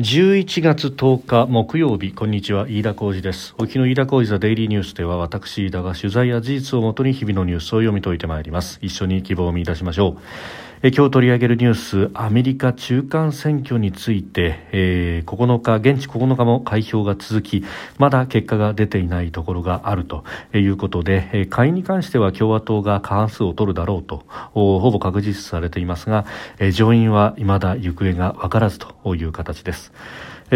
[0.00, 3.54] 11月10日木曜日こんにちは飯田浩司です。
[3.58, 8.78] 沖の飯田浩司ザデイリーニュースでは私飯田が取材や事実をもとに日々のニュースを読み解いてまいります。
[8.80, 10.69] 一緒に希望を見出しましょう。
[10.82, 17.64] え今日取り上げるニュースアメリカ中間選挙について、えー、9日現地9日も開票が続き
[17.98, 26.24] まだ結果が出ていないところがあるということで、え下院に関しては共和党が過半数を取るだろうとほぼ確実されていますが、
[26.58, 29.92] え上院は未だ行方が分からずという形です。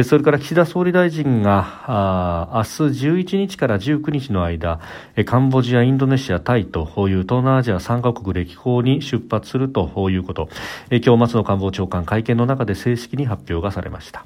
[0.03, 2.69] それから岸田総理大臣が明日
[3.07, 4.81] 11日から19日の間
[5.25, 10.49] カンボジア、インドネシア、タイという東南アジア3カ国歴訪に出発するということ。
[10.91, 14.25] 今日松野官房長官会見の中で正式に発表がされました。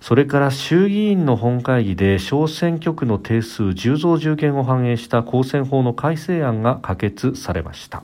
[0.00, 8.02] それから衆議院の本会議で小選挙区の定数10増10減を反映した公選法の改正案が可決されました。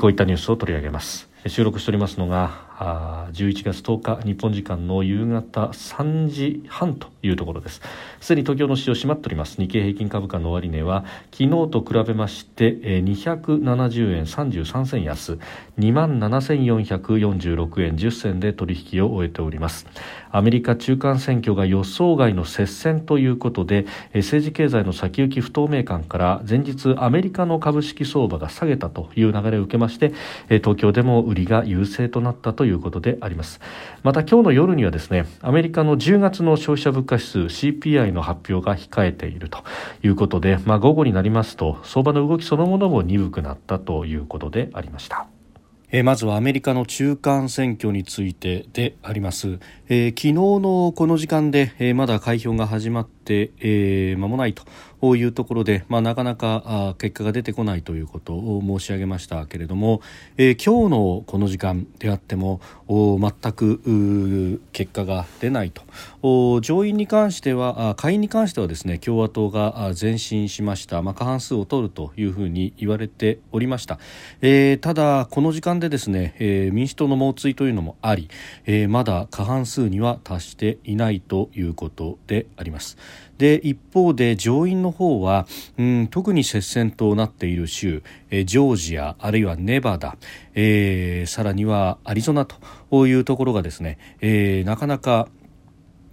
[0.00, 1.28] こういったニュースを取り上げます。
[1.46, 7.80] 収録しておりますのがあ11月10日日本時間の夕方3時半というところです。
[8.20, 9.60] すでに東京の市場閉まっております。
[9.60, 15.38] 日経平均株価の終値は昨日と比べまして270円33銭安
[15.78, 19.86] 2万7446円10銭で取引を終えております。
[20.32, 30.12] アメリカ中間選挙が予想外の接戦ということで政治経済の先行き不透明感から前日アメリカの株式相場が下げたという流れを受けまして
[30.48, 33.60] 東京でも売りが優勢となったとということであります
[34.02, 39.62] また今日の夜にはですねアメリカの10月の消費者物価指数 CPI の発表が控えていると
[40.02, 45.26] いうことで、まあ、午後になりますと相場の動きそのものも鈍くなったということでありました。
[45.92, 54.64] えまずはアメリカの中間選挙についてであります、えー、昨日のこの時間で、えー、まだ開票が始まって、えー、間もないと
[55.14, 60.00] いうところで、まあ、なかなかあ結果が出てこないということを申し上げましたけれども、
[60.38, 65.82] えー、今日のこの時間であっても全く結果が出ないと。
[66.62, 73.98] 上院に関しては下院に関してはですね共和党が前進しました、まあ、過半数を取るというふうに言われておりました、
[74.40, 78.30] えー、ただこの時間でですね、えー、民主党の猛追というのもあり、
[78.64, 82.96] えー、まだ過半数には達していないということであります。
[83.38, 85.46] で一方で上院の方は、
[85.76, 90.16] うん、特に接戦となっている州、えジョージアあるいはネバダ、
[90.54, 95.28] えー、さらにはアリゾナというところがですね、えー、なかなか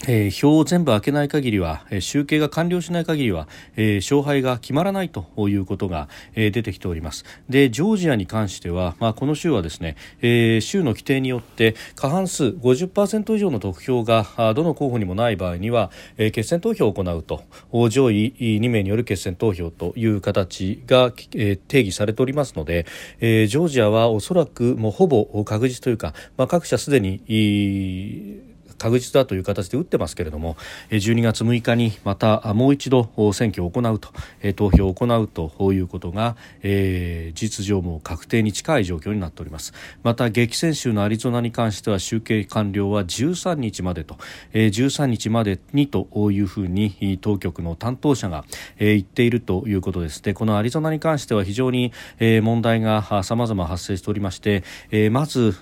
[0.07, 7.23] えー、票を全部開けない限りは、えー、集計が完了しない限りは、えー、勝敗が決まらないということが、えー、出てきております。
[7.49, 17.43] でジョージアに関しては、まあ、この州はですね、えー、州の規定によって過半数50%以上の得票がどの候補にもない場合には、えー、決選投票を行うと。
[17.89, 22.85] 上位2名による決選投票という形が、えー、定義されておりますので、
[23.19, 28.50] えー、ジョージアはおそらくもうほぼ確実というか、まあ、各社すでに
[28.81, 30.57] 確実だという形で打ってますけれども
[30.89, 34.09] 12月6日にまたもう一度選挙を行うと
[34.55, 39.73] 投票を行うということが、えー、実情も確定に近い状況になっております。
[40.01, 44.17] また激戦州のアリゾナに関しては集計完了は13日までと、
[44.53, 48.45] えー、13日までにというふうに当局の担当者が、
[48.79, 50.23] えー、言っているということです。
[50.23, 55.55] でこのアリゾナに関しては非常に、えー、問題が様々発生しておりまして、えー、まず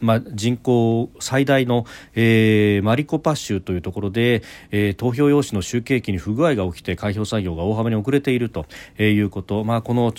[0.00, 8.66] まあ、人口最大の、えー、マリコパ州というところで、えー、投票用紙の集計機に不具合が起きて開票作業が大幅に遅れていると
[8.98, 10.12] いうこと、まあ、この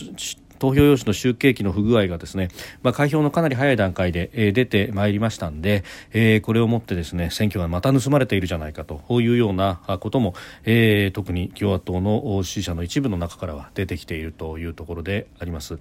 [0.60, 2.50] 投票用紙の集計機の不具合がですね、
[2.84, 5.84] まあ、開票のかなり早い段階で、えー、出てまいりましたんで、
[6.14, 10.34] えー、これをもってですね選挙がまた盗まれているじゃないかというようなことも、
[10.64, 15.80] えー、特に共和党の支持者の一部の中からは出てきているというところであります。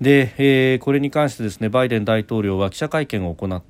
[0.00, 3.62] で、えー、これに関してですねバイデン大統領は記者会見を行っ、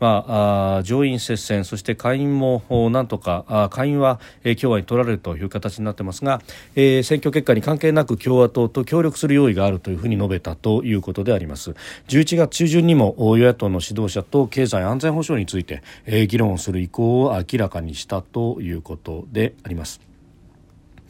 [0.00, 4.20] まあ、上院接戦そして下院もなんとか下院は、
[4.60, 6.40] 共和に取られるという形になってますが、
[6.74, 11.74] えー、選挙結果に関係なく共和党と協力する用意があるというふうに述べたということであります。
[12.08, 20.15] 11月中旬にも与野党の指導者と経済安全保障について、えー、議論する意向を明らかにしたということであります。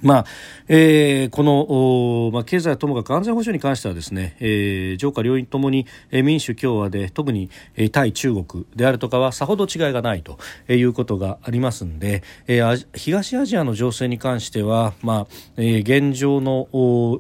[0.02, 0.26] まあ
[0.68, 10.38] えー、この、まあ、経済ともかく安全保障に関してはですね、えー、上下両院ともに、えー、民主共和で特に、えー、対中国であるとかはさほど違いがないと
[10.68, 15.26] いうことがありますので、えー、東アジアの情勢に関しては、まあ
[15.56, 16.66] えー、現状の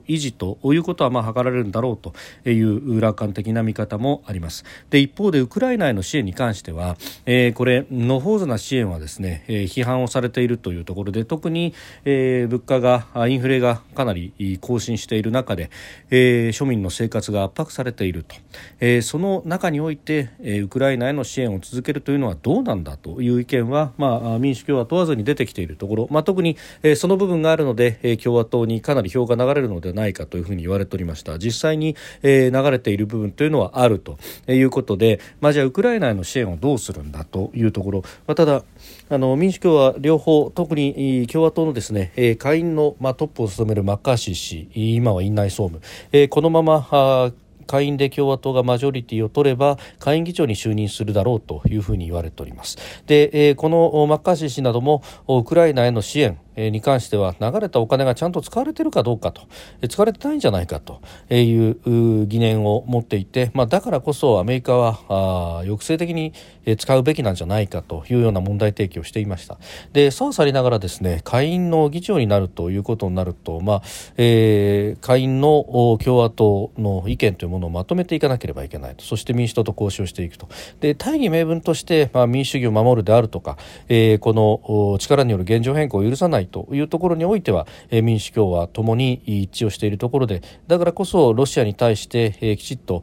[0.06, 2.14] 維持ということはまあ図られるんだろうと
[2.48, 4.64] いう楽観的な見方もあります。
[4.90, 11.74] で一方でウクライナへの支援に関しては、えー、これ野放図な支援はですね、えー、批判をされているというところで特に、
[12.04, 15.70] えー、物価がインフレがかなり更新している中で、
[16.10, 18.36] えー、庶民の生活が圧迫されていると、
[18.80, 31.38] えー、その中において、えー、ウクライナへの支援を続けるというのはどうなんだという意見は、まあ、民主共和問わずに出てきているところ、まあ、特に、えー、その部分があるので、えー、共和党にかなり票が流れるのではないかというふうに言われておりました。
[31.38, 34.18] 実際に、えー、流れている部分というのはあると
[34.48, 38.62] いうことで、まあ、じゃあウクライナへの支援をどうするんだというところ、まあ、ただ
[39.08, 45.80] あの民主共和両方特に共和党のですね、えー、下院の、まあ、トップを務めるマッカーシー氏今は院内総務、
[46.10, 47.32] えー、このまま
[47.66, 52.78] 下院で共和党がマジョリティを取れば下院議長に就任するだろうというふうに言われております。
[53.06, 59.42] で、えー、このマッカーシー氏などもウクライナへの支援に関しては流れたお金がちゃんと使われているかどうかと。
[59.88, 61.00] 使われてないんじゃないかと。
[61.30, 66.32] いう疑念を持っていて、まあ、だからこそアメリカは抑制的に
[66.78, 69.58] 使うべきなんじゃないかというような問題提起をしていました。
[69.92, 73.82] でそうさりながらですね下院の議長になるということになると、まあ
[74.16, 79.04] えー、下院の共和党の意見というものをまとめていかなければいけないと。
[79.04, 80.48] そして民主党と交渉していくと。
[80.80, 83.58] で大義名分として、まあ、民主主義を守るであるとか、
[83.88, 93.02] えー、この力による現状変更を許さないというところにおいては、え民主共和ともに一致をしているところでだからこそロシアに対して、えきちっと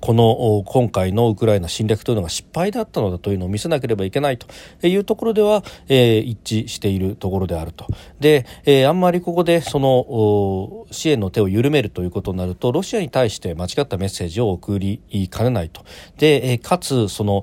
[0.00, 4.46] この今回のウクライナ侵略というのが失敗だったのだというのを見せなければいけないと
[4.86, 7.86] いうところでは、えー、一致しているところであると。
[8.20, 15.00] で、えー、あんまりここでその支援の手を緩めるということになるとロシアに対して間違ったメッセージを送り
[15.30, 15.84] かねないと。
[16.18, 17.42] で、えー、かつその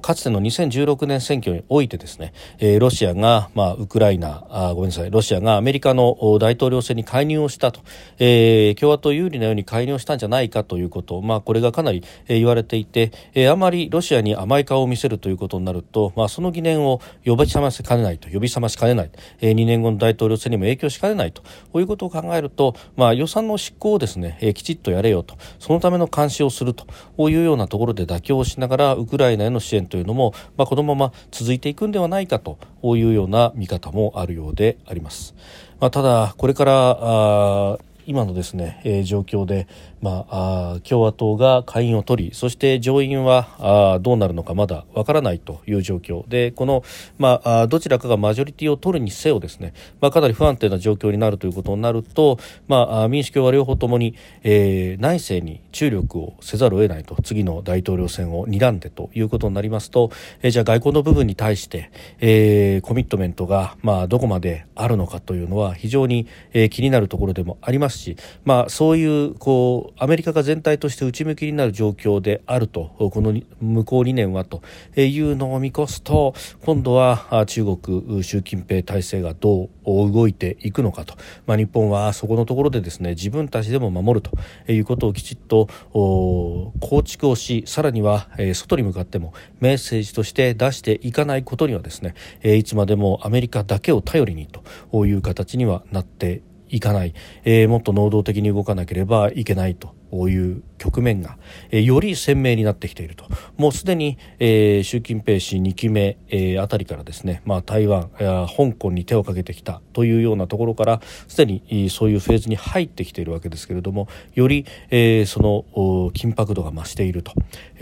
[0.00, 7.80] かつての2016年選挙においてですね、えー、ロシアが、まあ、ウクライナあごめんなさいロシアがアメリカの大統領選に介入をしたと、
[8.18, 26.86] えー、共和党有利なように介入をしたんじゃないかということまあ、これがかなり、え、言われていて、え、あまりロシアに甘い顔を見せるということになると、まあ、その疑念を呼び覚ましかねないと呼び覚ましかねない、えー、2年後の大統領選にも影響しかねないとこういうことを考えると、まあ、予算の執行をですね、え、きちっとやれよとそのための監視をすると
[27.28, 35.34] いうようなところで妥協しながらウクライナへの支援というのも、まあ、このまま続いていくんではないかというような見方もあるようであります。
[35.80, 39.66] まあ、ただこれからあ今のですね、えー、状況で、
[40.04, 46.28] まあ、共和党が下院を取りそして上院はどうなるのかまだわからないという状況。
[46.28, 46.84] でこの、
[47.16, 49.72] まあ、あどちらかがマジョリティを取るにせよですね、
[50.02, 57.16] まあ、かなり不安定な状況になるということになると、まあ、民主共和両方ともに、えー、内政に注力をせざるを得ないと。
[57.22, 60.10] 次の大統領選を睨んでということになりますと、
[60.42, 61.90] えー、じゃあ外交の部分に対して、
[62.20, 74.62] えー、コミットメントが、まあ、どこまであるのかというのは非常に、えー、気になるところでもありますし、まあ、そういうこうアメリカが全体として内向きになる状況であるとこの向こう2年はと
[74.96, 81.14] いうのを見越すと今度は中国習近平体制がどう動いていくのかと、
[81.46, 86.72] まあ、日本はそこのところでですね自分たちでも守るということをきちっと構
[87.04, 94.48] 築をしさらには外に向かってもメッセージとして出していかないことにはですねいつまでもアメリカだけを頼りに
[94.90, 97.14] という形にはなっていいかない、
[97.44, 99.94] えー、もっと能動的に動かなければいけないと
[100.28, 101.38] いう局面が、
[101.70, 103.26] えー、より鮮明になってきていると
[103.56, 115.64] もうすでに、えー、習近平氏2期目、えー、あたりからですね、まあ、台湾や香港に手をかけてきたというようなところからすでにそういうフェーズに入ってきているわけですけれどもより、えー、その
[116.12, 117.34] 緊迫度が増していると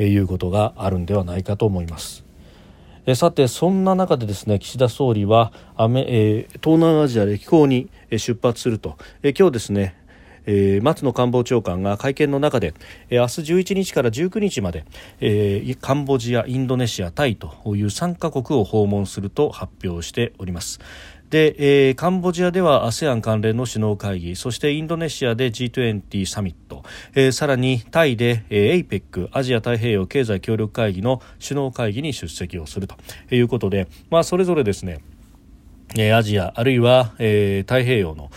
[0.03, 2.32] いうことがあるんではないかと思います。
[3.07, 10.03] えさてそんな中でですね岸田総理はアメ、え、東南アジア歴訪に出発すると、え今日ですね
[10.45, 12.75] えー、松野官房長官が会見の中で、
[13.11, 14.85] えー、明日11日から19日まで、
[15.21, 20.81] えー、カンボジア、インドネシア、タイという3カ国を訪問すると発表しております。
[21.33, 26.83] で、えー、カンボジアでは ASEAN 関連の首脳会議そしてインドネシアで G20 サミット、
[27.15, 32.97] えー、さらにタイで、えー、APEC アジア太平洋経済協力会議の首脳会議に出席をすると
[33.35, 35.01] いうことで、まあ、それぞれですね
[36.15, 38.31] アジアあるいは、えー、太平洋の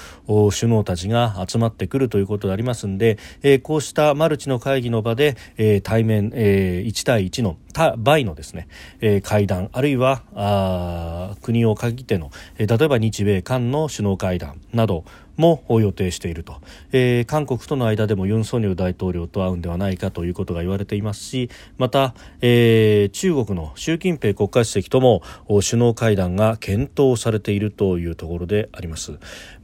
[0.52, 7.58] 首脳たちが集まってくるということでありますので、えー、こうしたマルチの会議の場で、えー、対面、え、1対1の
[7.98, 8.68] 倍のですね、
[9.00, 15.06] え、会談あるいはあ国を限っての、え、例えば日米韓の首脳会談など
[15.38, 16.62] も予定していると、
[16.92, 29.14] えー、韓国との間でもユン・ソニョル大統領と会うんではないかということが言われていますしまた、えー、中国の習近平国家主席とも首脳会談が検討されているというところであります。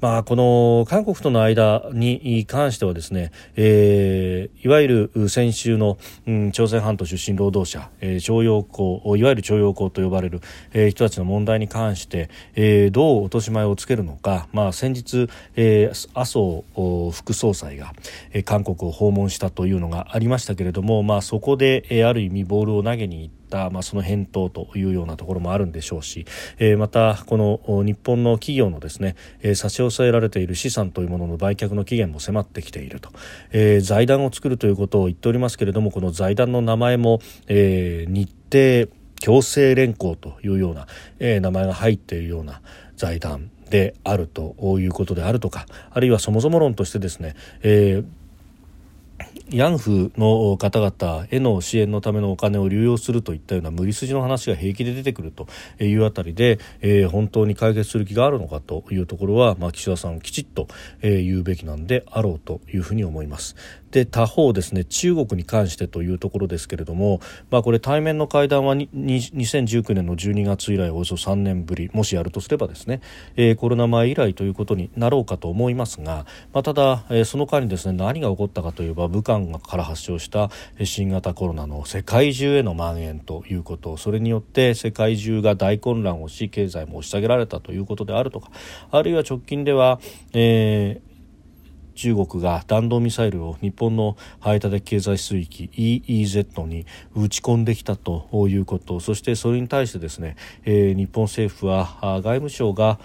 [0.01, 10.41] まあ、この韓国との間に関してはですね、えー、いわゆる先週の、うん、朝鮮半島出身労働者、えー、徴用工いわゆる徴用工と呼ばれる、
[10.73, 16.63] えー、人たちの問題に関して、えー、どう落とし前をつけるのか、まあ、先日、えー、麻生
[17.11, 17.93] 副総裁が、
[18.31, 26.25] えー、韓国を訪問したというのがありましたけれども、まあ、そこで、えー、ある意味ボールを投げに行って、たまあ、その返答というようなところもあるんでしょうし、
[26.57, 33.11] えー、またこの日本の企業のですね、えー、差し押さえられている資産というものの売却の期限も迫ってきていると、
[33.51, 40.87] えー、財団を作るということを言っておりますけれどもこの財団の名前も、えー、日程強制連行というような、
[41.19, 42.61] えー、名前が入っているような
[42.95, 48.20] 財団であるということであるとかあるいはそもそも論としてですね、えー
[49.51, 55.45] 慰安婦の方々への支援のためのお金を流用するといったような無理筋の話が平気で出てくると
[55.83, 60.67] いうあたりで、えー、本当に解決する気があるのかというところは、まあ、岸田さんきちっと、
[61.01, 63.57] えー、言うべきなんであろうというふうに思います。
[63.91, 67.19] で他方ですね中国に関してというところですけれども、
[67.49, 73.01] まあ、これ対面の会談は2019年の12月以来およそ3年ぶりもしやるとすればですね、
[73.35, 80.49] えー、コロナ前以来ということになろうかと思いますが、まあ、ただ、えー、その間にですね何が起こったかといえば武漢から発症した
[80.83, 88.51] 新型コロナの世界中への蔓延ということそれによって世界中が大混乱をし経済も押し下げられたということであるとか
[88.89, 89.99] あるいは直近では、
[90.33, 91.10] えー
[92.01, 98.99] 中国が弾道ミサイルを日本の排他的経済水域 EEZ に打ち込んできたということ。
[98.99, 102.97] そしてそれに対してですね、えー、日本政府は外務省が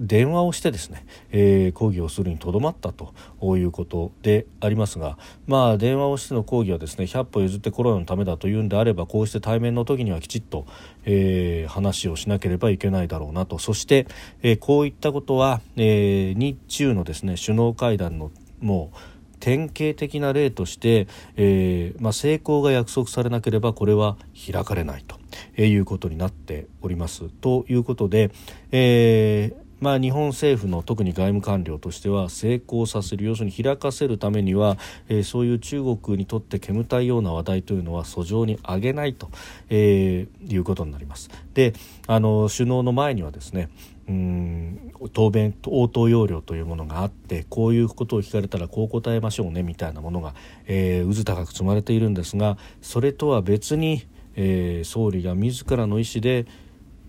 [0.00, 3.12] 電話をしてですね、えー、抗議をするにとどまったと
[3.56, 10.66] いうことでありますが、まあ、電話をしての抗議はですね100歩譲ってコロナのためだというんであればこうして対面の時にはきちっと、
[11.04, 14.06] えー、話をしなければいけないだろうなとそして、
[14.42, 18.96] えー、こういったことは、え、日中のですね首脳会談のもう
[19.40, 24.16] 典型的な例として、えーまあ、成功が約束されなければこれは
[24.50, 27.28] 開かれないということになっております。
[27.28, 28.30] ということで、
[28.72, 34.78] えーまあ、日本政府の特に外務官僚としては成功させる要するに開かせるためには、
[35.08, 39.30] えー、そういう中国にとって煙たいような話題というのは訴状に上げないと、
[39.68, 41.30] えー、いうことになります。
[41.54, 41.74] で
[42.06, 43.68] あの首脳の前にはですね
[44.08, 50.34] うん答弁応答要領というものがあってこういうことを聞かれたらこう答えましょうねみたいなものが、
[50.66, 54.06] えー、渦高く積まれているんですがそれとは別に、
[54.36, 56.46] えー、総理が自らの意思で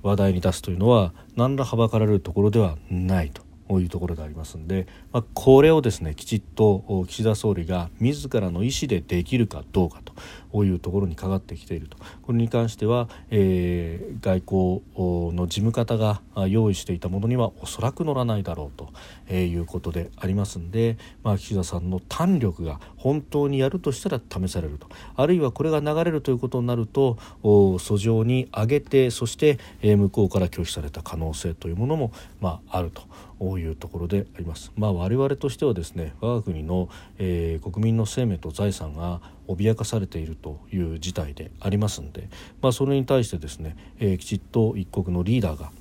[0.04, 3.47] 話題に出すというのは何らはばかられるところではないと。
[3.69, 18.89] いうところでありますので、まあ、これをですねきちっと岸田総理が自らの意思でできるかどうかというところにかかってきているとこれに関しては、えー、外交の事務方が用意していたものにはおそらく乗らないだろうと、
[19.27, 33.03] えいうことでありますので、まあ、岸田さんの胆力が本当にやるとしたら試されるとあるいはこれが流れるということになると訴状に上げてそして、えー、向こうから拒否された可能性というものも、まあ、あると。
[33.39, 34.72] いうところであります。
[34.75, 42.29] まあ、我々としてはですね我が国の、えー、国民の生命と財産が脅かされているという事態でありますので、
[42.62, 45.72] まあ、それに対してですね、えー、きちっと一国のリーダーが、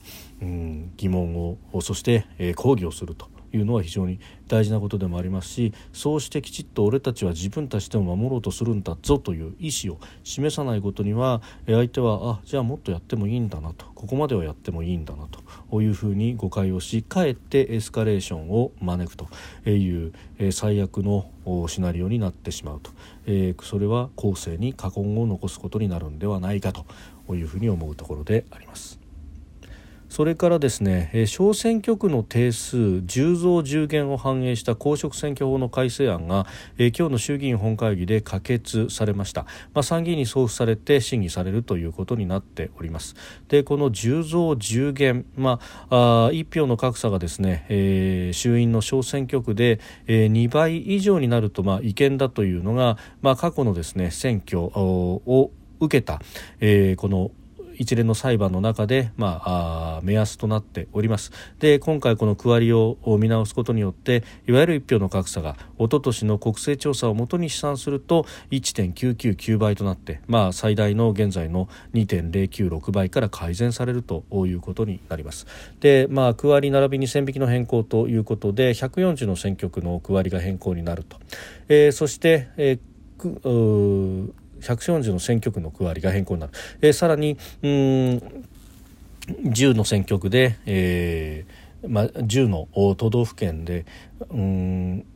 [0.42, 1.36] うん、疑問
[1.72, 15.26] をそして、えー、抗議をするというのは非常に大事なことでもありますしそうしてきちっと俺たちは自分たちでも守ろうとするんだぞという意思を示さないことには相手はあじゃあもっとやってもいいんだなとここまではやってもいいんだな
[15.70, 19.28] というふうに誤解をしかえってエスカレーションを招くと
[19.68, 20.12] いう
[20.52, 21.30] 最悪の
[21.68, 22.90] シナリオになってしまうと、
[23.26, 26.86] えそれは後世に禍根を残すことになるんではないかと
[27.34, 29.05] いうふうに思うところであります。
[30.16, 36.46] それからですね、え小選挙区の定数10増10減を反映した公職選挙法の改正案が、
[36.78, 39.42] え今日の衆議院本会議で可決されました、
[39.74, 43.14] まあ、参議院に送付されて審議されるということになっております。
[43.48, 56.22] でこの10増10減、まあ、あ1票の格差がですね、えー、衆院の小選挙区で、えー、2倍以上になると、まあ、違憲だというのが、まあ、過去のですね選挙を受けた、
[56.60, 57.32] えー、この
[57.78, 61.32] 一連の裁判の中で、まあ、あ目安となっております。
[61.58, 75.46] で今回この区割りを見直すことによっていわゆる一票の格差がおととしの国勢調査をもとに試算すると1.999倍となって、まあ、最大の現在の2.096倍から改善されるということになります。
[75.80, 81.18] で、まあ、区割り並びに線引きの変更ということで140の選挙区の区割りが変更になると、
[81.68, 87.70] えー、そして、えー、140の選挙区の区割りが変更になる、えー、さらにうん
[89.28, 93.84] 10の選挙区で、えーまあ、10の都道府県で
[94.30, 95.06] うん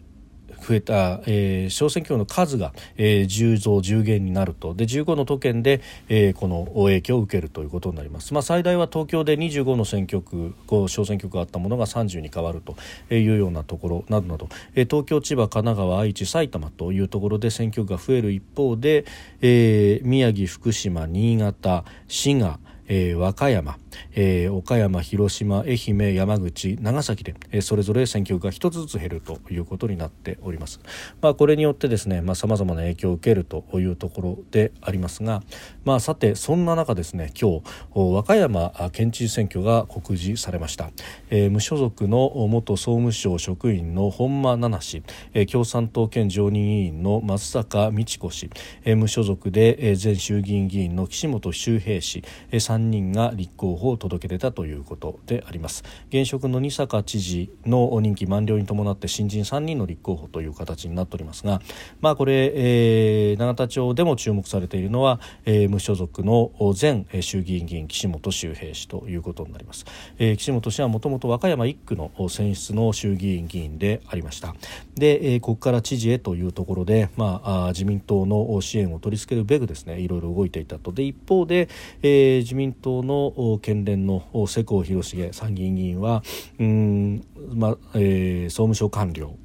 [0.61, 4.75] 増えた、えー、小選挙区の数が、えー、10増10減になると。
[4.75, 12.77] で15の都県で、えー、この影響を受けるということになります、まあ、最大は東京で25の選挙区小選挙区があったものが30に変わると
[13.15, 19.05] いうようなところなどなど、えー、東京、千葉、神奈川、愛知、埼玉というところで選挙区が増える一方で、
[19.41, 22.59] えー、宮城、福島、新潟、滋賀
[22.91, 23.79] えー、和歌山、
[24.15, 30.81] えー、岡山、広島、愛媛、山口、長崎で、えー、それぞれ選挙区が1つずつ減るということになっております。
[31.21, 35.43] まあ、これによってですね、まあ、様々な影響を受けるというところでありますが、
[35.85, 37.63] まあ、さて、そんな中ですね、今日、
[37.95, 40.91] 和歌山県知事選挙が告示されました。
[41.31, 45.03] えー、無所属の元総務省職員の本間奈々氏、
[45.35, 48.51] えー、共産党県常任委員の松坂美智子氏、
[48.85, 55.85] えー、無所属で、えー、前衆議院議員の岸本周平氏、えー、3人が立候補を届け出たということであります。
[56.09, 61.63] 現職の二坂知事の任期満了に伴って新人3人の立候補という形になっておりますが、
[62.01, 69.85] まあ、これ、えー、永田町でも注目されているのは、えー、無所属の前衆議院議員岸本周平氏ということになります、
[70.19, 74.55] えー、岸本氏はもともと和歌山1区の選出の衆議院議員でありました。
[74.95, 80.93] で、えー、ここから知事へというところで、まあ、自民党の支援を取り付けるべくですねいろいろ動いていたと。
[80.93, 81.69] で一方で、
[82.03, 86.23] えー、自民党の県連の世耕弘成参議院議員は
[86.59, 87.25] うん、
[87.55, 89.37] まえー、総務省官僚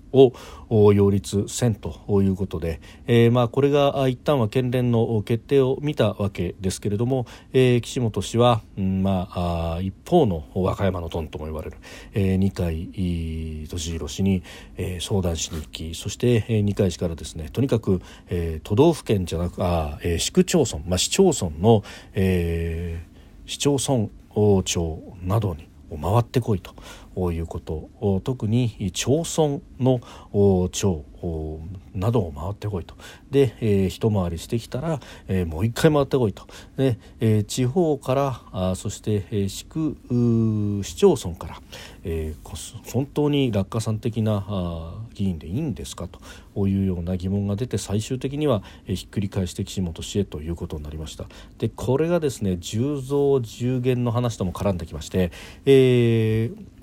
[0.69, 11.77] を擁立せんということで、えー、まあこれが一旦は県連の決定を見たわけですけれども、えー、岸本氏は、うんまあ、一方の和歌山のトンとも言われる、
[12.13, 12.89] えー、二階
[13.67, 14.43] 俊博氏に、
[14.77, 22.94] えー、相談しに行きそして、えー、二階氏からですねとにかく、えー、都道府県じゃなくあ、えー、市区町村、まあ、市町村の、えー、
[23.55, 24.09] 市町村
[24.63, 26.75] 町などに回ってこいと。
[27.17, 27.89] いうこと。
[28.23, 30.01] 特に町村の
[30.69, 31.05] 町
[31.93, 32.95] などを回ってこいと。
[33.31, 36.45] で、えー、一回りしてきたら、えー、もう一回回ってこいと。
[36.77, 39.97] で、えー、地方からあそして、えー、市区
[40.83, 41.61] 市町村から、
[42.03, 46.07] えー、本当に落下山的なあ議員でいいんですか
[46.53, 51.25] というような疑問が出て最終的には、えー、ひっくり返して岸本氏へということになりました。
[51.57, 55.31] でこれがですね10増10減の話とも絡んできまして、
[55.65, 56.74] えー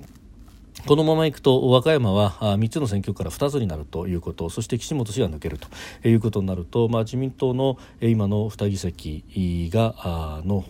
[0.85, 5.69] このままいくと和歌山は3つの選挙区から2つになるということそして岸本氏が抜けると
[6.05, 9.23] いうことになると、まあ、自民党の今の2議席
[9.71, 10.65] がの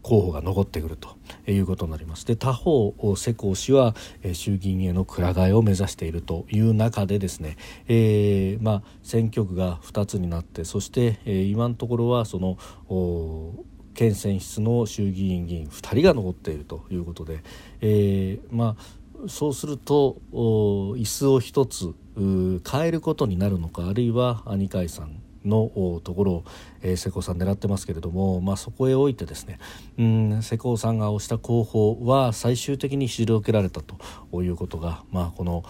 [0.00, 3.94] 候補が残ってくるということになりますで他方世耕氏は
[4.32, 12.56] 衆議院へのくら替えを目指しているという中でですね、えー、まあ、選挙区が2つになってそして、今のところはその
[13.94, 17.42] 県選出の衆議院議員2人が残っているということで、
[17.80, 21.94] えー、まあ、そうすると椅子を1つ
[22.70, 26.44] 変えることになるのかあるいは二階さんのところを、
[26.82, 29.58] えー、瀬古さん狙ってますけれども、まあ、そこへおいてですね
[29.98, 35.64] うん瀬古さんが推した候補は最終的に退けられたということが、まあ、この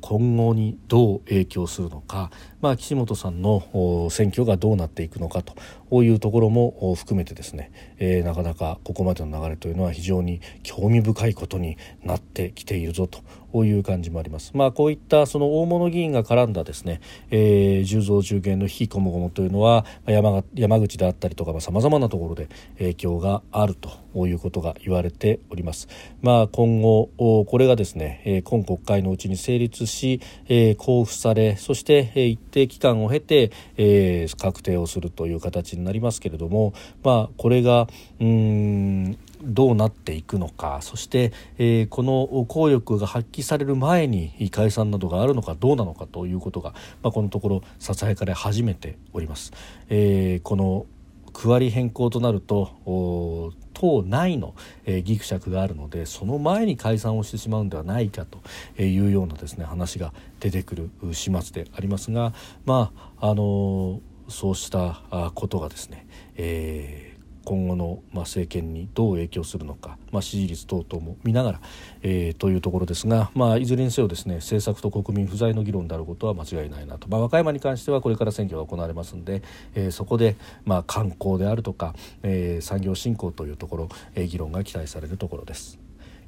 [0.00, 13.20] 今後にどう影響するのか、まあ、岸本さんの選挙がどうなっていくのかというところも含めてですね、えー、なかなかここまでの流れというのは非常に興味深いことになってきているぞと
[13.64, 14.52] いう感じもあります。
[14.54, 25.88] まあ、こういったその大物議員が絡んだですね、えー、10増10減の非こもごもというのは山山口であったりとかさまざ、まなところで影響があるということが言われております。
[26.22, 27.10] まあ、今後
[27.46, 37.88] これがですね今国会のうちに成立し、えー、交付されそして、一定期間を経て、えー、確定をするという形になりますけれども、まあ、これが
[38.20, 49.52] うんどうなっていくのかそして、えー、この効力が発揮される前に解散などがあるのかどうなのかということが、まあ、このところささやかれ始めております。
[49.88, 50.86] えー、この
[51.32, 58.42] 区割り変更となると党内の、えー、ギクシャクがあるのでその前に解散をしてしまうんではないかと
[58.82, 62.34] いうようなですね話が出てくる始末でありますが
[62.66, 67.11] まああのー、そうしたことがですね、えー
[67.44, 71.60] 今後の、まあ、政権にどう影響するのか、まあ、支持率等々も見ながら、
[72.02, 79.42] えー、というところですが、まあ、いずれにせよですね政策と国民不在の議論であることは間違いないなと、まあ、和歌山に関してはこれから選挙が行われますので、
[79.74, 85.81] えー、そこで、まあ、観光であるとか、えー、産業振興というところ、えー、議論が期待されるところです。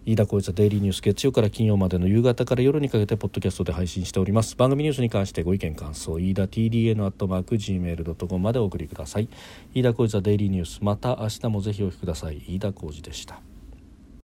[0.06, 4.54] 飯田浩一デイリーニュース月曜から金曜までの夕方から夜にかけてポッドキャストで配信しております。
[4.54, 9.30] 番組ニュースに関してご意見感想飯田 TDN アットマーク Gmail.com までお送りください。
[9.72, 10.80] 飯田浩一デイリーニュース。
[10.82, 12.42] また明日もぜひお聞きください。
[12.46, 13.53] 飯田浩二でした。